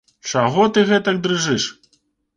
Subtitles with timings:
[0.29, 1.63] Чаго ты гэтак дрыжыш?